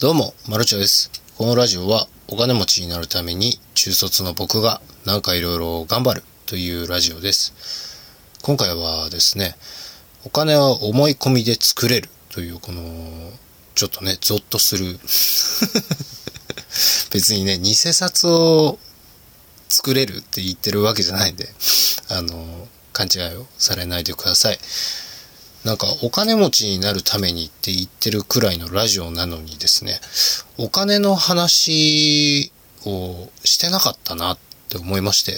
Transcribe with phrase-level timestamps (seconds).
[0.00, 1.10] どうも、マルチョです。
[1.36, 7.52] このラジオはお金持ちになるために中卒の僕がなんかいろいろ頑張るというラジオです。
[8.42, 9.56] 今回はですね、
[10.24, 12.80] お金は思い込みで作れるというこの、
[13.74, 15.00] ちょっとね、ゾッとする。
[17.10, 18.78] 別にね、偽札を
[19.68, 21.52] 作れるって言ってるわけじゃないんで、
[22.06, 24.60] あの、勘違いをされないでください。
[25.64, 30.00] なんかお金持ちになるためにって言ってるくらいのラジオなのにですね、
[30.56, 32.52] お金の話
[32.86, 35.32] をしてなかったなって思いまして、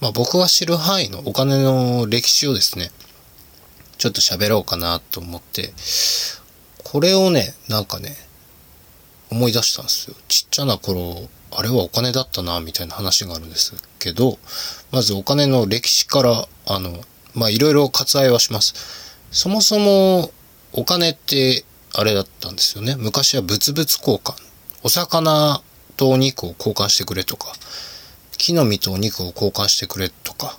[0.00, 2.90] まあ僕が知る範囲のお金の歴史をですね、
[3.98, 5.72] ちょっと喋ろうかなと思って、
[6.84, 8.16] これをね、なんかね、
[9.30, 10.16] 思い出したんですよ。
[10.28, 14.38] ちっちゃな頃、あれはお金だったな、みたいな話があるんですけど、
[14.90, 17.04] まずお金の歴史から、あの、
[17.34, 19.07] まあいろいろ割愛はします。
[19.30, 20.30] そもそも
[20.72, 21.64] お金って
[21.94, 22.96] あれだったんですよね。
[22.98, 24.34] 昔は物々交換。
[24.82, 25.62] お魚
[25.96, 27.52] とお肉を交換してくれとか、
[28.36, 30.56] 木の実とお肉を交換してくれとか。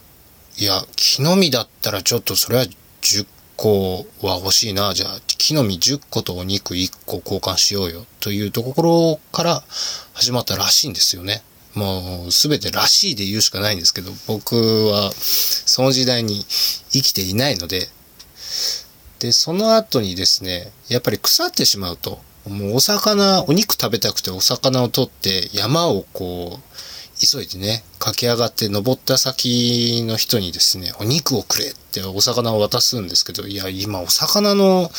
[0.57, 2.65] いや、木の実だったらちょっとそれは
[3.01, 3.25] 10
[3.55, 4.93] 個は欲しいな。
[4.93, 8.05] じゃあ、木の実10個とお肉1個交換しようよ。
[8.19, 9.63] というところから
[10.13, 11.41] 始まったらしいんですよね。
[11.73, 14.55] もう、すべてらしいで言うしかないんですけど、僕
[14.87, 16.43] はその時代に
[16.91, 17.89] 生きていないので、
[19.19, 26.69] で、その後にですね、やっぱり腐ってしまうと、もうお魚、お肉食べたくてお魚を取って山をこう、
[27.19, 34.89] 急いでね、駆け上がって登った先の人にですね、お肉をくれってお魚を渡すんですけど、いや、今お魚の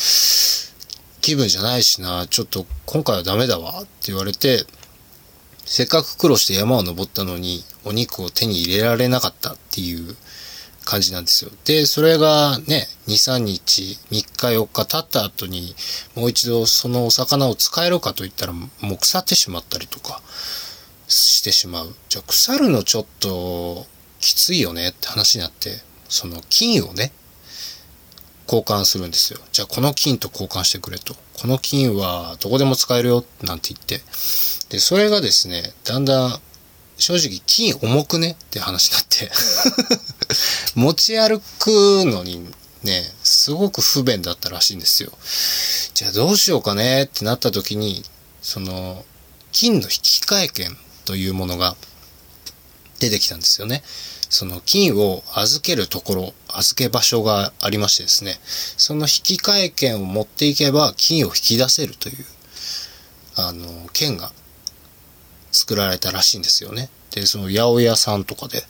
[1.22, 4.66] 気分じゃないしな、ちょっと今回はダメだわって言われて、
[5.64, 10.14] せっかく苦労して山を登ったのに、お肉を手に入れられなかったっていう
[10.90, 11.52] 感じなんですよ。
[11.64, 15.76] で、それがね、2、3日、3日、4日経った後に、
[16.16, 20.20] もう一度そのお魚を使えるかといったら、もう腐ってしまったりとか
[21.06, 21.94] してしまう。
[22.08, 23.86] じゃあ腐るのちょっと
[24.18, 27.12] きついよねって話になって、その金をね、
[28.46, 29.38] 交換するんですよ。
[29.52, 31.14] じゃあこの金と交換してくれと。
[31.34, 34.02] この金はどこでも使えるよなんて言って。
[34.70, 36.40] で、それがですね、だんだん
[36.98, 39.30] 正直金重くねって話になって
[40.74, 42.46] 持ち歩くのに
[42.82, 45.12] ね、すごく不便だったらしいんですよ。
[45.94, 48.04] じゃあどうしようかねってなった時に、
[48.40, 49.04] その、
[49.52, 51.76] 金の引き換え券というものが
[52.98, 53.82] 出てきたんですよね。
[54.30, 62.24] その金を預けるところ、預け場所がありましてですね、その引き換え券を持っていけば金を引き出せるという、
[63.34, 64.32] あの、券が
[65.50, 66.90] 作られたらしいんですよね。
[67.10, 68.62] で、その八百屋さんとかで、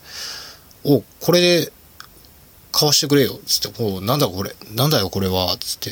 [0.85, 1.73] お、これで
[2.73, 5.91] 買わしてくれよ、つって、お、なんだこれ、なんだよこれは、つって、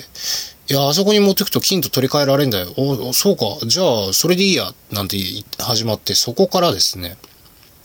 [0.71, 2.73] いや、あそこに持ってくと金と取り替えられんだよ。
[2.77, 5.17] お、そうか、じゃあ、それでいいや、なんて
[5.59, 7.17] 始まって、そこからですね、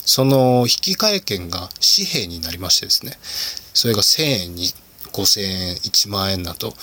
[0.05, 3.17] その引換券が紙幣になりましてですね、
[3.73, 4.73] それが1000円に
[5.13, 6.73] 5000円、1万円だと。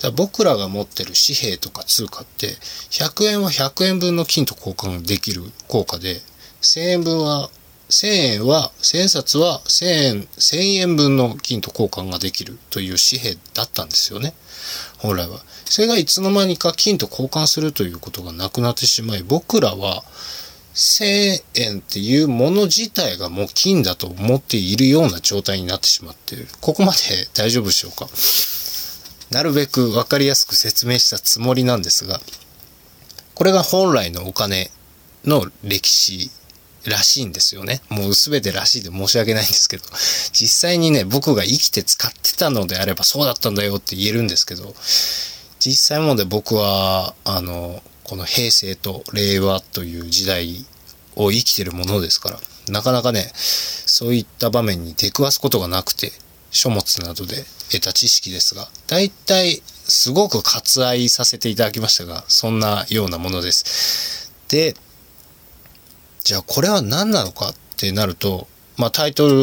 [0.00, 2.48] だ僕らが持ってる紙幣とか通貨って、
[2.90, 6.20] 100円は100円分の金と交換できる効果で、
[6.62, 7.50] 1000円分は、
[7.90, 14.32] 1000円は、1000円札は1000円、1000円分の金と交換ができるという紙幣だったんですよね。
[14.98, 15.40] 本来は。
[15.66, 20.04] それがいつの間にか金と交換するということがなくなってしまい、僕らは、
[20.72, 26.46] 1000円っていうもの自体がもう金だと思っているような状態になってしまっている。
[26.60, 26.98] ここまで
[27.34, 28.08] 大丈夫でしょうか？
[29.30, 32.20] なるべくわかりやすく説明したつもりなんですが、
[33.34, 34.70] これが本来のお金
[35.24, 36.30] の歴史
[36.84, 37.80] らしいんですよね。
[37.88, 39.84] もうすべてらしいで申し訳ないんですけど、
[40.32, 44.74] 実際にね、僕が生きて使ってたのであればそうだったんだよって言えるんですけど、
[45.58, 50.64] 実際もで僕は、あの、この平成と令和という時代
[51.16, 56.12] を生きてるものですから、なかなかね、そういった場面に出くわすことがなくて、
[56.50, 64.32] 書物などで得た知識ですが、大体すごく割愛させていただきましたが、そんなようなものです。
[64.48, 64.74] で、
[66.30, 68.46] じゃあこれは何なのかってなると、
[68.76, 69.34] まあタイトル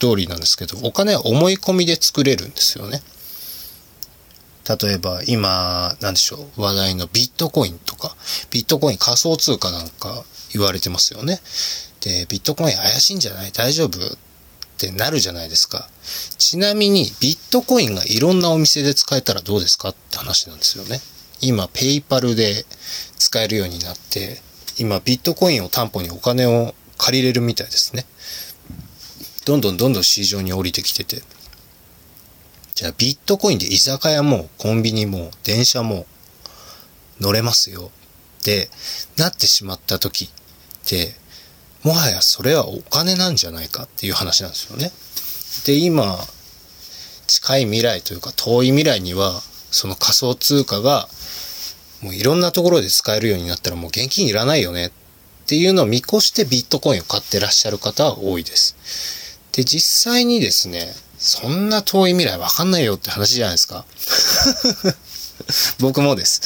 [0.00, 3.00] 通りなんですけど、お金は思い込みで作れるんですよね。
[4.68, 8.16] 例えば今、なんでしょう、話題のビットコインとか、
[8.50, 11.38] ビットコイン仮想通貨なんか言われてますよね。
[12.00, 13.52] で、ビットコイン怪しいんじゃない？
[13.52, 14.04] 大丈夫？
[14.04, 14.18] っ
[14.78, 15.88] てなるじゃないですか。
[16.38, 19.90] ちなみにビットコインがいろんなお店で使えたらどうですか？
[19.90, 21.00] って話なんですよね。
[21.40, 22.66] 今、ペイパルで
[23.16, 24.44] 使えるようになって、
[24.78, 28.04] 今、ビットコインを担保にお金を借りれるみたいですね。
[29.44, 31.22] どんどんどんどん市場に降りてきてて。
[32.74, 36.04] じゃあビットコインで居酒屋もコンビニも電車も
[37.20, 37.90] 乗れますよ
[38.40, 38.68] って
[39.16, 40.28] なってしまった時っ
[40.86, 41.14] て、
[41.82, 44.92] もはやそれはお金なんじゃないかっていう話なんですよね。
[45.64, 46.18] で、今、
[47.26, 49.40] 近い未来というか遠い未来には、
[49.70, 51.08] その仮想通貨が
[52.06, 54.90] もういろんなところで使えるようになったらもう現金いらないよねっ
[55.48, 59.40] ていうのを見越してビットコインを買ってらっしゃる方は多いです。
[59.50, 63.84] で、実際にですね、そんな遠い未来わかんないよって話じゃないですか。
[65.80, 66.42] 僕もです。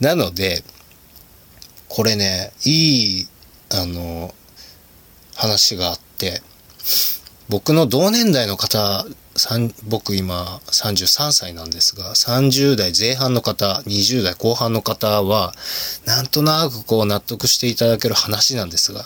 [0.00, 0.64] なので、
[1.88, 3.28] これね、いい、
[3.70, 4.34] あの、
[5.34, 6.42] 話があって、
[7.50, 9.04] 僕の同年代の方、
[9.84, 15.54] 僕今33歳なんですが、30代前半の方、20代後半の方は、
[16.04, 19.04] なんとなくこう納得していただける話なんですが、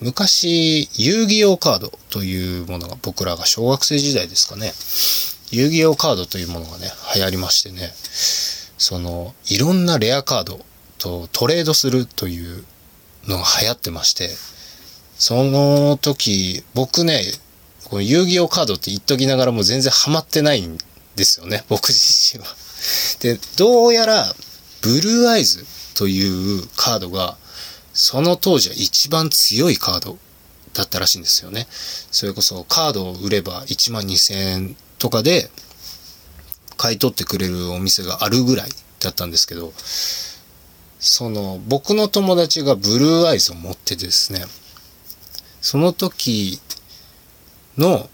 [0.00, 4.72] 昔、遊戯王カードというものが僕らが小学生時代ですかね、
[5.50, 7.92] 遊戯王カードというものがね、流行りましてね、
[8.78, 10.60] その、いろんなレアカード
[10.98, 12.64] とトレードするという
[13.26, 14.30] のが流行ってまして、
[15.18, 17.22] その時、僕ね、
[17.90, 20.78] この遊戯王カードって言っときながらも全然ハマってないん
[21.16, 22.46] ですよね、 僕自身は。
[23.18, 24.34] で、どうやら、
[24.80, 27.36] ブルーアイズというカードが、
[27.92, 30.18] その当時は一番強いカード
[30.72, 31.66] だったらしいんですよね。
[32.12, 35.50] それこそカードを売れば1万2000円とかで
[36.76, 38.70] 買い取ってくれるお店があるぐらい
[39.00, 39.74] だったんですけど、
[41.00, 44.44] その僕の友達がブルーアイズを持ってですね、
[45.60, 46.60] その時
[47.78, 48.08] の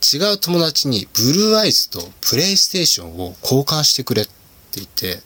[0.00, 4.32] 違う友達にブルーアイズとプレイステーションを交換してくれって
[4.76, 5.20] 言って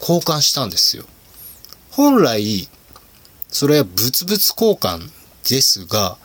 [0.00, 1.04] 交換したんですよ。
[1.90, 2.68] 本来、
[3.48, 5.10] それは物々交換
[5.48, 6.18] ですが、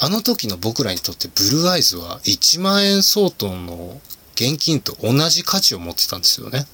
[0.00, 4.00] あの時の僕らにとってブルーアイズは1万円相当の
[4.34, 6.66] 現金と同じ価値を持ってたんですよね。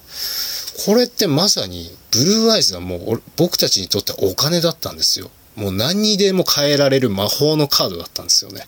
[0.87, 5.31] これってまさにブルーアイズはもう僕たちにとってはお金だったんですよ。
[5.57, 8.67] もう何にでも変えられる魔法のカードだったんですよね。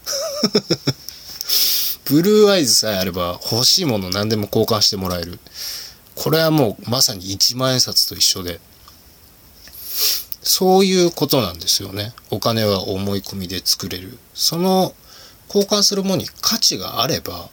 [2.04, 5.40] ブルーアイズさえあれば欲しいもの何でも交換してもらえる。
[6.14, 8.60] これはもうまさに1万円札と一緒で。
[10.42, 12.12] そういうことなんですよね。
[12.30, 14.16] お金は思い込みで作れる。
[14.32, 14.94] その
[15.48, 17.48] 交換するものに価値があれば、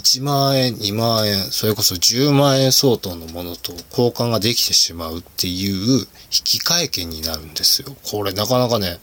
[0.00, 7.94] 1万円、2万円、それこそ10万円相当のものと交換ができてしまうっていう引き換え券になるんですよ。
[8.04, 8.98] これなかなかね、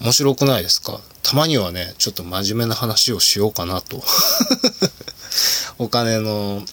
[0.00, 1.00] 面白くないですか？
[1.22, 4.02] たまにはね、ちょっと真面目な話をしようかなと。
[5.78, 6.64] お金の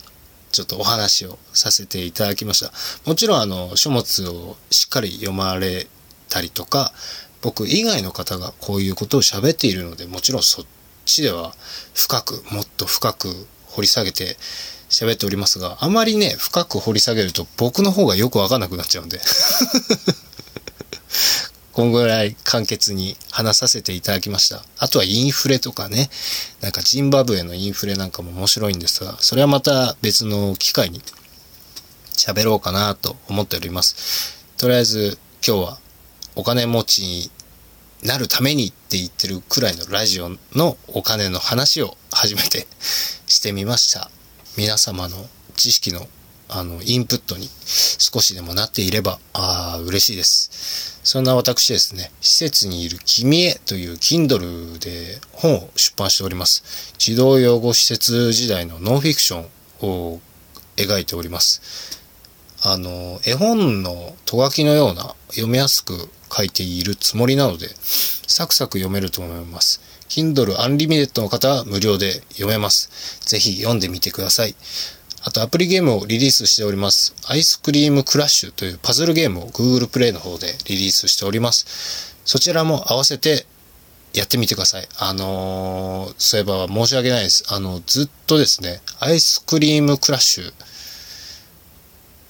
[0.52, 2.72] ちょっとお話をさせていただきました。
[3.06, 5.88] もちろんあの書物をしっかり読まれ
[6.30, 6.94] たりとか、
[7.42, 10.66] 僕以外の方がこういうことを喋っているので、もちろんそっ
[11.06, 11.54] ちでは
[11.94, 13.48] 深く、もっと深く
[13.78, 14.38] 掘り下げて
[14.90, 19.22] 喋っておりますが、あまりね、深く掘り下げると僕の方がよくわかんなくなっちゃうんで。
[21.74, 24.66] こんぐらい簡潔に話させていただきました。
[24.80, 26.10] あとはインフレとかね、
[26.60, 31.04] なんかジンバブエのインフレなんかも面白いんですが、それはまた別の機会に
[32.14, 34.34] 喋ろうかなと思っております。
[34.58, 35.78] とりあえず今日は
[36.36, 37.30] お金持ちに
[38.02, 42.66] なるためにって言ってるくらいのラジオのお金の話を初めて
[43.48, 44.12] してみました。
[44.58, 45.16] 皆様の
[45.56, 46.06] 知識の
[46.50, 51.00] あの、インプットに少しでもなっていれば、ああ、嬉しいです。
[51.04, 56.94] そんな私ですね、施設にいる君へという Kindle で本を出版しております。
[56.98, 59.50] 児童養護施設時代のノンフィクション
[59.82, 60.20] を
[60.76, 61.62] 描いております。
[62.64, 69.87] あの、絵本のと書きのような読みやすく書いているつもりなので、サクサク読めると思います。
[70.10, 73.20] Kindle Unlimited の方は無料で読めます。
[73.26, 74.56] ぜひ読んでみてください。
[75.24, 77.14] あとアプリゲームをリリースしております。
[77.28, 82.16] アイスクリームクラッシュというパズルゲームを Google Play の方でリリースしております。
[82.24, 83.46] そちらも合わせて
[84.14, 84.88] やってみてください。
[85.00, 87.44] あのー、そういえば申し訳ないです。
[87.50, 90.54] あの、ずっとですね、アイスクリームクラッシュ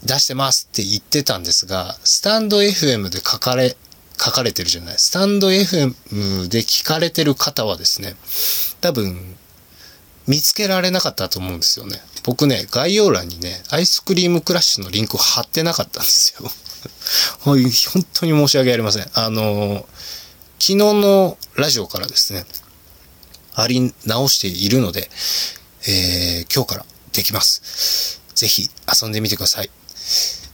[0.04, 3.76] 出してますって言ってたんですが、スタンド FM で書かれ、
[4.20, 4.96] 書かれてるじゃない。
[4.98, 8.16] スタンド FM で聞かれてる方はですね、
[8.82, 9.36] 多分、
[10.28, 12.02] 見つけられなかったと思うんですよね。
[12.24, 16.52] 僕ね、概要欄にね、アイスクリームクラッシュのリンクを貼ってなかったんですよ。
[17.40, 17.58] 本
[18.14, 19.10] 当に申し訳ありません。
[19.14, 19.88] あの、
[20.60, 22.46] 昨日のラジオからですね、
[23.54, 25.10] 貼り直しているので、
[25.88, 28.20] えー、今日からできます。
[28.36, 28.70] ぜひ
[29.02, 29.72] 遊んでみてください。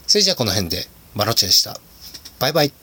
[0.08, 1.80] それじゃあこの辺で、マロチでした。
[2.40, 2.83] バイバイ。